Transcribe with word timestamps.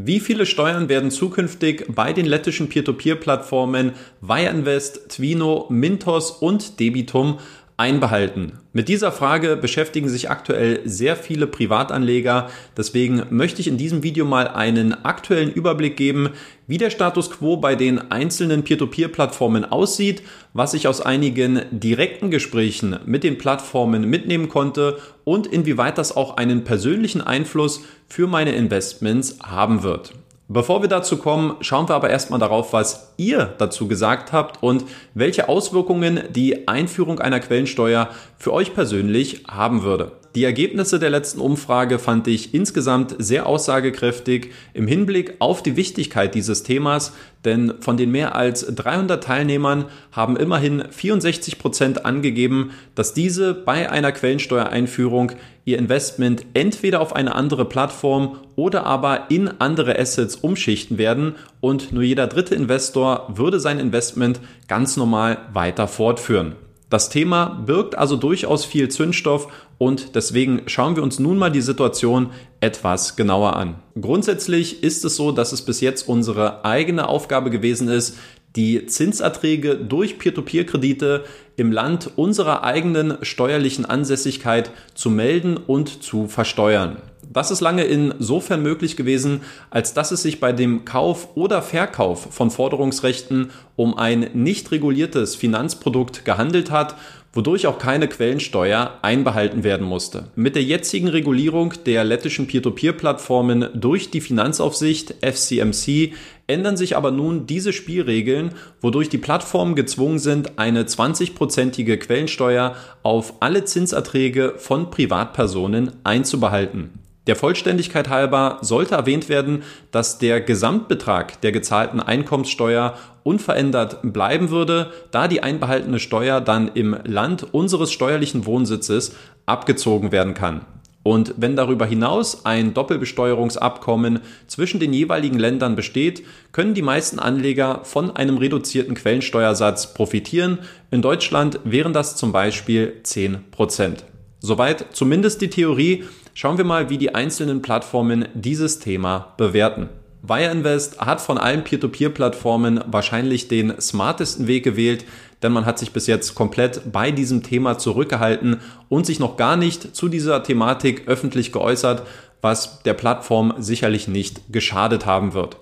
Wie 0.00 0.20
viele 0.20 0.46
Steuern 0.46 0.88
werden 0.88 1.10
zukünftig 1.10 1.86
bei 1.88 2.12
den 2.12 2.24
lettischen 2.24 2.68
Peer-to-Peer-Plattformen 2.68 3.94
Wireinvest, 4.20 5.08
Twino, 5.08 5.66
Mintos 5.70 6.30
und 6.30 6.78
Debitum 6.78 7.40
einbehalten? 7.78 8.58
Mit 8.72 8.88
dieser 8.88 9.12
Frage 9.12 9.56
beschäftigen 9.56 10.08
sich 10.08 10.28
aktuell 10.28 10.80
sehr 10.84 11.16
viele 11.16 11.46
Privatanleger. 11.46 12.50
Deswegen 12.76 13.22
möchte 13.30 13.60
ich 13.60 13.68
in 13.68 13.78
diesem 13.78 14.02
Video 14.02 14.24
mal 14.24 14.48
einen 14.48 15.04
aktuellen 15.04 15.50
Überblick 15.50 15.96
geben, 15.96 16.30
wie 16.66 16.76
der 16.76 16.90
Status 16.90 17.30
quo 17.30 17.56
bei 17.56 17.76
den 17.76 18.10
einzelnen 18.10 18.64
Peer-to-Peer-Plattformen 18.64 19.64
aussieht, 19.64 20.22
was 20.52 20.74
ich 20.74 20.88
aus 20.88 21.00
einigen 21.00 21.62
direkten 21.70 22.30
Gesprächen 22.30 22.98
mit 23.06 23.24
den 23.24 23.38
Plattformen 23.38 24.10
mitnehmen 24.10 24.48
konnte 24.48 24.98
und 25.24 25.46
inwieweit 25.46 25.98
das 25.98 26.14
auch 26.16 26.36
einen 26.36 26.64
persönlichen 26.64 27.20
Einfluss 27.20 27.82
für 28.08 28.26
meine 28.26 28.52
Investments 28.52 29.38
haben 29.42 29.82
wird. 29.84 30.12
Bevor 30.50 30.80
wir 30.80 30.88
dazu 30.88 31.18
kommen, 31.18 31.56
schauen 31.60 31.90
wir 31.90 31.94
aber 31.94 32.08
erstmal 32.08 32.40
darauf, 32.40 32.72
was 32.72 33.12
ihr 33.18 33.54
dazu 33.58 33.86
gesagt 33.86 34.32
habt 34.32 34.62
und 34.62 34.84
welche 35.12 35.46
Auswirkungen 35.46 36.22
die 36.30 36.66
Einführung 36.66 37.20
einer 37.20 37.38
Quellensteuer 37.38 38.08
für 38.38 38.54
euch 38.54 38.72
persönlich 38.72 39.44
haben 39.46 39.82
würde. 39.82 40.12
Die 40.38 40.44
Ergebnisse 40.44 41.00
der 41.00 41.10
letzten 41.10 41.40
Umfrage 41.40 41.98
fand 41.98 42.28
ich 42.28 42.54
insgesamt 42.54 43.16
sehr 43.18 43.46
aussagekräftig 43.46 44.52
im 44.72 44.86
Hinblick 44.86 45.34
auf 45.40 45.64
die 45.64 45.74
Wichtigkeit 45.74 46.32
dieses 46.32 46.62
Themas, 46.62 47.12
denn 47.44 47.74
von 47.80 47.96
den 47.96 48.12
mehr 48.12 48.36
als 48.36 48.64
300 48.72 49.24
Teilnehmern 49.24 49.86
haben 50.12 50.36
immerhin 50.36 50.84
64 50.90 51.58
Prozent 51.58 52.04
angegeben, 52.04 52.70
dass 52.94 53.14
diese 53.14 53.52
bei 53.52 53.90
einer 53.90 54.12
Quellensteuereinführung 54.12 55.32
ihr 55.64 55.76
Investment 55.76 56.46
entweder 56.54 57.00
auf 57.00 57.16
eine 57.16 57.34
andere 57.34 57.64
Plattform 57.64 58.36
oder 58.54 58.86
aber 58.86 59.32
in 59.32 59.48
andere 59.60 59.98
Assets 59.98 60.36
umschichten 60.36 60.98
werden 60.98 61.34
und 61.60 61.90
nur 61.92 62.04
jeder 62.04 62.28
dritte 62.28 62.54
Investor 62.54 63.26
würde 63.34 63.58
sein 63.58 63.80
Investment 63.80 64.38
ganz 64.68 64.96
normal 64.96 65.38
weiter 65.52 65.88
fortführen. 65.88 66.54
Das 66.90 67.10
Thema 67.10 67.62
birgt 67.66 67.98
also 67.98 68.16
durchaus 68.16 68.64
viel 68.64 68.88
Zündstoff 68.88 69.48
und 69.76 70.14
deswegen 70.14 70.62
schauen 70.66 70.96
wir 70.96 71.02
uns 71.02 71.18
nun 71.18 71.36
mal 71.36 71.50
die 71.50 71.60
Situation 71.60 72.30
etwas 72.60 73.14
genauer 73.14 73.56
an. 73.56 73.74
Grundsätzlich 74.00 74.82
ist 74.82 75.04
es 75.04 75.16
so, 75.16 75.30
dass 75.30 75.52
es 75.52 75.62
bis 75.62 75.82
jetzt 75.82 76.08
unsere 76.08 76.64
eigene 76.64 77.06
Aufgabe 77.08 77.50
gewesen 77.50 77.88
ist, 77.88 78.16
die 78.56 78.86
Zinserträge 78.86 79.76
durch 79.76 80.18
Peer-to-Peer-Kredite 80.18 81.24
im 81.56 81.72
Land 81.72 82.10
unserer 82.16 82.64
eigenen 82.64 83.18
steuerlichen 83.22 83.84
Ansässigkeit 83.84 84.70
zu 84.94 85.10
melden 85.10 85.58
und 85.58 86.02
zu 86.02 86.26
versteuern. 86.26 86.96
Das 87.38 87.52
ist 87.52 87.60
lange 87.60 87.84
insofern 87.84 88.64
möglich 88.64 88.96
gewesen, 88.96 89.42
als 89.70 89.94
dass 89.94 90.10
es 90.10 90.22
sich 90.22 90.40
bei 90.40 90.50
dem 90.50 90.84
Kauf 90.84 91.36
oder 91.36 91.62
Verkauf 91.62 92.34
von 92.34 92.50
Forderungsrechten 92.50 93.52
um 93.76 93.96
ein 93.96 94.30
nicht 94.34 94.72
reguliertes 94.72 95.36
Finanzprodukt 95.36 96.24
gehandelt 96.24 96.72
hat, 96.72 96.96
wodurch 97.32 97.68
auch 97.68 97.78
keine 97.78 98.08
Quellensteuer 98.08 98.98
einbehalten 99.02 99.62
werden 99.62 99.86
musste. 99.86 100.24
Mit 100.34 100.56
der 100.56 100.64
jetzigen 100.64 101.06
Regulierung 101.06 101.74
der 101.86 102.02
lettischen 102.02 102.48
Peer-to-Peer-Plattformen 102.48 103.68
durch 103.72 104.10
die 104.10 104.20
Finanzaufsicht 104.20 105.14
FCMC 105.24 106.14
ändern 106.48 106.76
sich 106.76 106.96
aber 106.96 107.12
nun 107.12 107.46
diese 107.46 107.72
Spielregeln, 107.72 108.50
wodurch 108.80 109.10
die 109.10 109.18
Plattformen 109.18 109.76
gezwungen 109.76 110.18
sind, 110.18 110.58
eine 110.58 110.82
20-prozentige 110.82 111.98
Quellensteuer 111.98 112.74
auf 113.04 113.34
alle 113.38 113.64
Zinserträge 113.64 114.54
von 114.56 114.90
Privatpersonen 114.90 115.92
einzubehalten. 116.02 116.98
Der 117.28 117.36
Vollständigkeit 117.36 118.08
halber 118.08 118.56
sollte 118.62 118.94
erwähnt 118.94 119.28
werden, 119.28 119.62
dass 119.90 120.16
der 120.16 120.40
Gesamtbetrag 120.40 121.42
der 121.42 121.52
gezahlten 121.52 122.00
Einkommenssteuer 122.00 122.94
unverändert 123.22 123.98
bleiben 124.02 124.48
würde, 124.48 124.90
da 125.10 125.28
die 125.28 125.42
einbehaltene 125.42 125.98
Steuer 125.98 126.40
dann 126.40 126.70
im 126.72 126.96
Land 127.04 127.52
unseres 127.52 127.92
steuerlichen 127.92 128.46
Wohnsitzes 128.46 129.14
abgezogen 129.44 130.10
werden 130.10 130.32
kann. 130.32 130.62
Und 131.02 131.34
wenn 131.36 131.54
darüber 131.54 131.84
hinaus 131.84 132.46
ein 132.46 132.72
Doppelbesteuerungsabkommen 132.72 134.20
zwischen 134.46 134.80
den 134.80 134.94
jeweiligen 134.94 135.38
Ländern 135.38 135.76
besteht, 135.76 136.24
können 136.52 136.72
die 136.72 136.82
meisten 136.82 137.18
Anleger 137.18 137.80
von 137.84 138.16
einem 138.16 138.38
reduzierten 138.38 138.94
Quellensteuersatz 138.94 139.92
profitieren. 139.92 140.60
In 140.90 141.02
Deutschland 141.02 141.60
wären 141.64 141.92
das 141.92 142.16
zum 142.16 142.32
Beispiel 142.32 143.00
10 143.02 143.50
Prozent. 143.50 144.04
Soweit 144.40 144.86
zumindest 144.92 145.40
die 145.42 145.50
Theorie. 145.50 146.04
Schauen 146.40 146.56
wir 146.56 146.64
mal, 146.64 146.88
wie 146.88 146.98
die 146.98 147.16
einzelnen 147.16 147.62
Plattformen 147.62 148.28
dieses 148.32 148.78
Thema 148.78 149.34
bewerten. 149.38 149.88
Wireinvest 150.22 151.00
hat 151.00 151.20
von 151.20 151.36
allen 151.36 151.64
Peer-to-Peer-Plattformen 151.64 152.80
wahrscheinlich 152.86 153.48
den 153.48 153.80
smartesten 153.80 154.46
Weg 154.46 154.62
gewählt, 154.62 155.04
denn 155.42 155.50
man 155.50 155.66
hat 155.66 155.80
sich 155.80 155.90
bis 155.92 156.06
jetzt 156.06 156.36
komplett 156.36 156.92
bei 156.92 157.10
diesem 157.10 157.42
Thema 157.42 157.76
zurückgehalten 157.76 158.60
und 158.88 159.04
sich 159.04 159.18
noch 159.18 159.36
gar 159.36 159.56
nicht 159.56 159.96
zu 159.96 160.08
dieser 160.08 160.44
Thematik 160.44 161.08
öffentlich 161.08 161.50
geäußert, 161.50 162.04
was 162.40 162.84
der 162.84 162.94
Plattform 162.94 163.54
sicherlich 163.58 164.06
nicht 164.06 164.52
geschadet 164.52 165.06
haben 165.06 165.34
wird. 165.34 165.56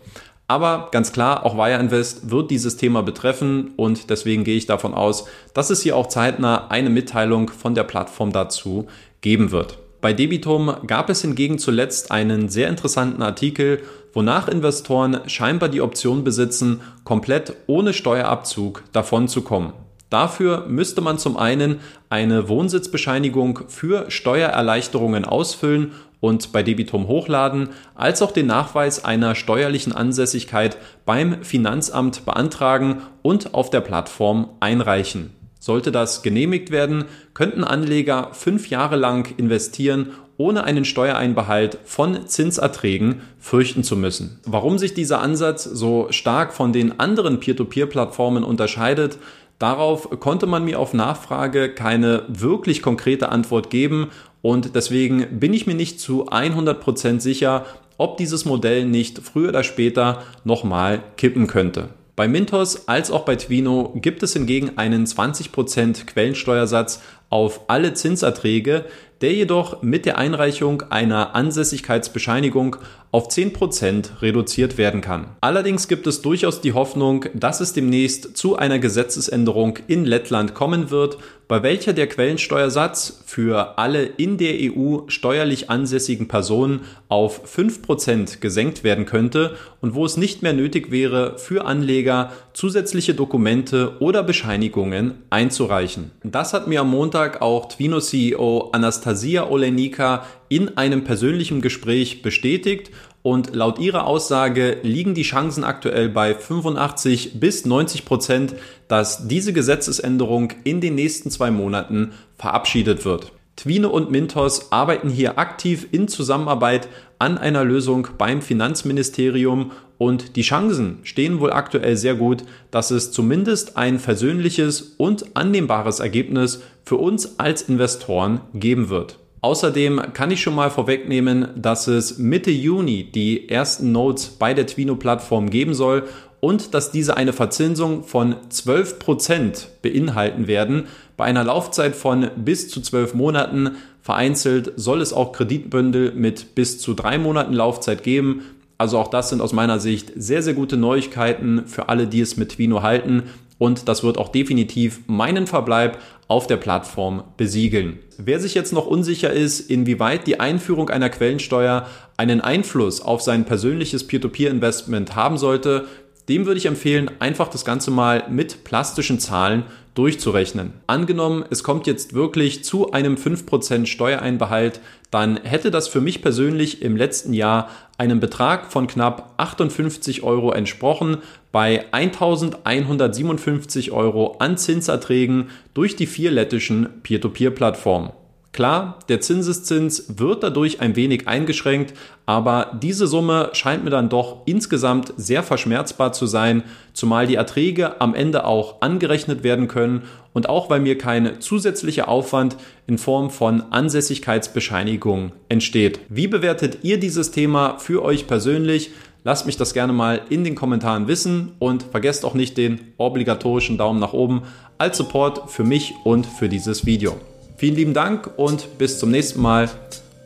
Aber 0.46 0.90
ganz 0.92 1.10
klar, 1.10 1.46
auch 1.46 1.56
Wireinvest 1.56 2.30
wird 2.30 2.50
dieses 2.50 2.76
Thema 2.76 3.02
betreffen 3.02 3.70
und 3.76 4.10
deswegen 4.10 4.44
gehe 4.44 4.58
ich 4.58 4.66
davon 4.66 4.92
aus, 4.92 5.24
dass 5.54 5.70
es 5.70 5.80
hier 5.80 5.96
auch 5.96 6.08
zeitnah 6.08 6.66
eine 6.68 6.90
Mitteilung 6.90 7.48
von 7.48 7.74
der 7.74 7.84
Plattform 7.84 8.30
dazu 8.30 8.88
geben 9.22 9.52
wird. 9.52 9.78
Bei 10.00 10.12
Debitum 10.12 10.74
gab 10.86 11.10
es 11.10 11.22
hingegen 11.22 11.58
zuletzt 11.58 12.10
einen 12.10 12.48
sehr 12.48 12.68
interessanten 12.68 13.22
Artikel, 13.22 13.82
wonach 14.12 14.48
Investoren 14.48 15.20
scheinbar 15.26 15.68
die 15.68 15.80
Option 15.80 16.24
besitzen, 16.24 16.80
komplett 17.04 17.54
ohne 17.66 17.92
Steuerabzug 17.92 18.84
davon 18.92 19.28
zu 19.28 19.42
kommen. 19.42 19.72
Dafür 20.10 20.66
müsste 20.68 21.00
man 21.00 21.18
zum 21.18 21.36
einen 21.36 21.80
eine 22.08 22.48
Wohnsitzbescheinigung 22.48 23.60
für 23.66 24.10
Steuererleichterungen 24.10 25.24
ausfüllen 25.24 25.92
und 26.20 26.52
bei 26.52 26.62
Debitum 26.62 27.08
hochladen, 27.08 27.70
als 27.94 28.22
auch 28.22 28.30
den 28.30 28.46
Nachweis 28.46 29.04
einer 29.04 29.34
steuerlichen 29.34 29.92
Ansässigkeit 29.92 30.76
beim 31.04 31.42
Finanzamt 31.42 32.24
beantragen 32.24 33.02
und 33.22 33.54
auf 33.54 33.70
der 33.70 33.80
Plattform 33.80 34.50
einreichen. 34.60 35.32
Sollte 35.66 35.90
das 35.90 36.22
genehmigt 36.22 36.70
werden, 36.70 37.06
könnten 37.34 37.64
Anleger 37.64 38.28
fünf 38.34 38.70
Jahre 38.70 38.94
lang 38.94 39.34
investieren, 39.36 40.12
ohne 40.36 40.62
einen 40.62 40.84
Steuereinbehalt 40.84 41.78
von 41.84 42.28
Zinserträgen 42.28 43.22
fürchten 43.40 43.82
zu 43.82 43.96
müssen. 43.96 44.38
Warum 44.46 44.78
sich 44.78 44.94
dieser 44.94 45.22
Ansatz 45.22 45.64
so 45.64 46.06
stark 46.10 46.52
von 46.52 46.72
den 46.72 47.00
anderen 47.00 47.40
Peer-to-Peer-Plattformen 47.40 48.44
unterscheidet, 48.44 49.18
Darauf 49.58 50.10
konnte 50.20 50.46
man 50.46 50.66
mir 50.66 50.78
auf 50.78 50.92
Nachfrage 50.92 51.70
keine 51.70 52.24
wirklich 52.28 52.82
konkrete 52.82 53.30
Antwort 53.30 53.70
geben 53.70 54.08
und 54.42 54.74
deswegen 54.76 55.40
bin 55.40 55.54
ich 55.54 55.66
mir 55.66 55.74
nicht 55.74 55.98
zu 55.98 56.28
100% 56.28 57.20
sicher, 57.20 57.64
ob 57.96 58.18
dieses 58.18 58.44
Modell 58.44 58.84
nicht 58.84 59.18
früher 59.18 59.48
oder 59.48 59.62
später 59.62 60.24
nochmal 60.44 61.02
kippen 61.16 61.46
könnte. 61.46 61.88
Bei 62.16 62.28
Mintos 62.28 62.88
als 62.88 63.10
auch 63.10 63.26
bei 63.26 63.36
Twino 63.36 63.92
gibt 63.94 64.22
es 64.22 64.32
hingegen 64.32 64.78
einen 64.78 65.04
20% 65.04 66.06
Quellensteuersatz 66.06 67.02
auf 67.28 67.68
alle 67.68 67.92
Zinserträge, 67.92 68.86
der 69.20 69.32
jedoch 69.32 69.82
mit 69.82 70.06
der 70.06 70.18
Einreichung 70.18 70.82
einer 70.90 71.34
Ansässigkeitsbescheinigung 71.34 72.76
auf 73.12 73.28
10% 73.28 74.20
reduziert 74.20 74.76
werden 74.76 75.00
kann. 75.00 75.28
Allerdings 75.40 75.88
gibt 75.88 76.06
es 76.06 76.20
durchaus 76.20 76.60
die 76.60 76.74
Hoffnung, 76.74 77.24
dass 77.32 77.60
es 77.60 77.72
demnächst 77.72 78.36
zu 78.36 78.56
einer 78.56 78.78
Gesetzesänderung 78.78 79.78
in 79.86 80.04
Lettland 80.04 80.52
kommen 80.52 80.90
wird, 80.90 81.16
bei 81.48 81.62
welcher 81.62 81.92
der 81.92 82.08
Quellensteuersatz 82.08 83.22
für 83.24 83.78
alle 83.78 84.04
in 84.04 84.36
der 84.36 84.54
EU 84.60 85.02
steuerlich 85.06 85.70
ansässigen 85.70 86.26
Personen 86.26 86.80
auf 87.08 87.56
5% 87.56 88.40
gesenkt 88.40 88.82
werden 88.82 89.06
könnte 89.06 89.56
und 89.80 89.94
wo 89.94 90.04
es 90.04 90.16
nicht 90.16 90.42
mehr 90.42 90.52
nötig 90.52 90.90
wäre, 90.90 91.38
für 91.38 91.64
Anleger 91.64 92.32
zusätzliche 92.52 93.14
Dokumente 93.14 93.92
oder 94.00 94.24
Bescheinigungen 94.24 95.14
einzureichen. 95.30 96.10
Das 96.24 96.52
hat 96.52 96.66
mir 96.66 96.80
am 96.80 96.90
Montag 96.90 97.40
auch 97.40 97.68
Twino-CEO 97.68 98.70
Anastasia 98.72 99.05
Olenika 99.50 100.26
in 100.48 100.76
einem 100.76 101.04
persönlichen 101.04 101.60
Gespräch 101.60 102.22
bestätigt 102.22 102.90
und 103.22 103.54
laut 103.54 103.78
ihrer 103.78 104.06
Aussage 104.06 104.78
liegen 104.82 105.14
die 105.14 105.22
Chancen 105.22 105.64
aktuell 105.64 106.08
bei 106.08 106.34
85 106.34 107.40
bis 107.40 107.66
90 107.66 108.04
Prozent, 108.04 108.54
dass 108.88 109.26
diese 109.26 109.52
Gesetzesänderung 109.52 110.52
in 110.64 110.80
den 110.80 110.94
nächsten 110.94 111.30
zwei 111.30 111.50
Monaten 111.50 112.12
verabschiedet 112.36 113.04
wird. 113.04 113.32
Twine 113.56 113.88
und 113.88 114.10
Mintos 114.10 114.70
arbeiten 114.70 115.08
hier 115.08 115.38
aktiv 115.38 115.88
in 115.90 116.08
Zusammenarbeit 116.08 116.88
an 117.18 117.38
einer 117.38 117.64
Lösung 117.64 118.08
beim 118.18 118.42
Finanzministerium 118.42 119.72
und 119.96 120.36
die 120.36 120.42
Chancen 120.42 120.98
stehen 121.04 121.40
wohl 121.40 121.52
aktuell 121.52 121.96
sehr 121.96 122.14
gut, 122.14 122.44
dass 122.70 122.90
es 122.90 123.12
zumindest 123.12 123.78
ein 123.78 123.98
versöhnliches 123.98 124.94
und 124.98 125.34
annehmbares 125.34 126.00
Ergebnis 126.00 126.62
für 126.84 126.96
uns 126.96 127.38
als 127.38 127.62
Investoren 127.62 128.42
geben 128.52 128.90
wird. 128.90 129.18
Außerdem 129.40 130.12
kann 130.12 130.30
ich 130.30 130.42
schon 130.42 130.54
mal 130.54 130.70
vorwegnehmen, 130.70 131.48
dass 131.56 131.86
es 131.86 132.18
Mitte 132.18 132.50
Juni 132.50 133.10
die 133.10 133.48
ersten 133.48 133.92
Notes 133.92 134.26
bei 134.26 134.54
der 134.54 134.66
Twino-Plattform 134.66 135.50
geben 135.50 135.72
soll 135.72 136.04
und 136.40 136.74
dass 136.74 136.90
diese 136.90 137.16
eine 137.16 137.32
Verzinsung 137.32 138.02
von 138.02 138.34
12% 138.50 139.66
beinhalten 139.82 140.46
werden. 140.46 140.88
Bei 141.16 141.24
einer 141.24 141.44
Laufzeit 141.44 141.96
von 141.96 142.30
bis 142.36 142.68
zu 142.68 142.80
12 142.80 143.14
Monaten 143.14 143.76
vereinzelt 144.02 144.72
soll 144.76 145.00
es 145.00 145.12
auch 145.12 145.32
Kreditbündel 145.32 146.12
mit 146.12 146.54
bis 146.54 146.78
zu 146.78 146.94
drei 146.94 147.18
Monaten 147.18 147.54
Laufzeit 147.54 148.02
geben. 148.02 148.42
Also 148.78 148.98
auch 148.98 149.08
das 149.08 149.30
sind 149.30 149.40
aus 149.40 149.54
meiner 149.54 149.80
Sicht 149.80 150.12
sehr, 150.14 150.42
sehr 150.42 150.54
gute 150.54 150.76
Neuigkeiten 150.76 151.66
für 151.66 151.88
alle, 151.88 152.06
die 152.06 152.20
es 152.20 152.36
mit 152.36 152.50
Twino 152.50 152.82
halten. 152.82 153.24
Und 153.58 153.88
das 153.88 154.04
wird 154.04 154.18
auch 154.18 154.28
definitiv 154.28 155.00
meinen 155.06 155.46
Verbleib 155.46 155.98
auf 156.28 156.46
der 156.46 156.58
Plattform 156.58 157.24
besiegeln. 157.38 157.98
Wer 158.18 158.38
sich 158.38 158.54
jetzt 158.54 158.74
noch 158.74 158.86
unsicher 158.86 159.32
ist, 159.32 159.60
inwieweit 159.70 160.26
die 160.26 160.40
Einführung 160.40 160.90
einer 160.90 161.08
Quellensteuer 161.08 161.86
einen 162.18 162.42
Einfluss 162.42 163.00
auf 163.00 163.22
sein 163.22 163.46
persönliches 163.46 164.06
Peer-to-Peer-Investment 164.06 165.16
haben 165.16 165.38
sollte, 165.38 165.86
dem 166.28 166.46
würde 166.46 166.58
ich 166.58 166.66
empfehlen, 166.66 167.10
einfach 167.18 167.48
das 167.48 167.64
Ganze 167.64 167.90
mal 167.90 168.24
mit 168.28 168.64
plastischen 168.64 169.20
Zahlen 169.20 169.64
durchzurechnen. 169.94 170.74
Angenommen, 170.86 171.44
es 171.50 171.64
kommt 171.64 171.86
jetzt 171.86 172.14
wirklich 172.14 172.64
zu 172.64 172.92
einem 172.92 173.14
5% 173.14 173.86
Steuereinbehalt, 173.86 174.80
dann 175.10 175.38
hätte 175.42 175.70
das 175.70 175.88
für 175.88 176.00
mich 176.00 176.20
persönlich 176.20 176.82
im 176.82 176.96
letzten 176.96 177.32
Jahr 177.32 177.70
einem 177.96 178.20
Betrag 178.20 178.70
von 178.70 178.86
knapp 178.86 179.34
58 179.38 180.22
Euro 180.22 180.52
entsprochen 180.52 181.18
bei 181.52 181.86
1157 181.92 183.92
Euro 183.92 184.36
an 184.38 184.58
Zinserträgen 184.58 185.48
durch 185.72 185.96
die 185.96 186.06
vier 186.06 186.30
lettischen 186.30 187.00
Peer-to-Peer-Plattformen. 187.02 188.10
Klar, 188.56 189.00
der 189.10 189.20
Zinseszins 189.20 190.14
wird 190.16 190.42
dadurch 190.42 190.80
ein 190.80 190.96
wenig 190.96 191.28
eingeschränkt, 191.28 191.92
aber 192.24 192.70
diese 192.82 193.06
Summe 193.06 193.50
scheint 193.52 193.84
mir 193.84 193.90
dann 193.90 194.08
doch 194.08 194.46
insgesamt 194.46 195.12
sehr 195.18 195.42
verschmerzbar 195.42 196.14
zu 196.14 196.24
sein, 196.24 196.62
zumal 196.94 197.26
die 197.26 197.34
Erträge 197.34 198.00
am 198.00 198.14
Ende 198.14 198.46
auch 198.46 198.80
angerechnet 198.80 199.44
werden 199.44 199.68
können 199.68 200.04
und 200.32 200.48
auch 200.48 200.70
weil 200.70 200.80
mir 200.80 200.96
kein 200.96 201.38
zusätzlicher 201.38 202.08
Aufwand 202.08 202.56
in 202.86 202.96
Form 202.96 203.28
von 203.28 203.60
Ansässigkeitsbescheinigung 203.72 205.32
entsteht. 205.50 206.00
Wie 206.08 206.26
bewertet 206.26 206.78
ihr 206.80 206.98
dieses 206.98 207.32
Thema 207.32 207.76
für 207.76 208.02
euch 208.02 208.26
persönlich? 208.26 208.90
Lasst 209.22 209.44
mich 209.44 209.58
das 209.58 209.74
gerne 209.74 209.92
mal 209.92 210.22
in 210.30 210.44
den 210.44 210.54
Kommentaren 210.54 211.08
wissen 211.08 211.52
und 211.58 211.82
vergesst 211.82 212.24
auch 212.24 212.32
nicht 212.32 212.56
den 212.56 212.80
obligatorischen 212.96 213.76
Daumen 213.76 214.00
nach 214.00 214.14
oben 214.14 214.44
als 214.78 214.96
Support 214.96 215.50
für 215.50 215.64
mich 215.64 215.92
und 216.04 216.24
für 216.24 216.48
dieses 216.48 216.86
Video. 216.86 217.20
Vielen 217.56 217.74
lieben 217.74 217.94
Dank 217.94 218.30
und 218.36 218.78
bis 218.78 218.98
zum 218.98 219.10
nächsten 219.10 219.40
Mal. 219.40 219.70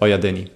Euer 0.00 0.19
Danny. 0.19 0.50